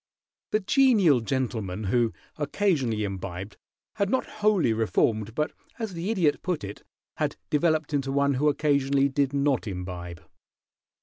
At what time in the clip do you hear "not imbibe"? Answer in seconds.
9.31-10.23